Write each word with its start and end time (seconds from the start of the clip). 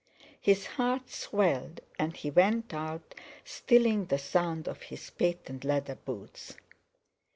His 0.41 0.65
heart 0.65 1.11
swelled, 1.11 1.79
and 1.99 2.17
he 2.17 2.31
went 2.31 2.73
out, 2.73 3.13
stilling 3.45 4.05
the 4.05 4.17
sound 4.17 4.67
of 4.67 4.81
his 4.81 5.11
patent 5.11 5.63
leather 5.63 5.93
boots. 5.93 6.55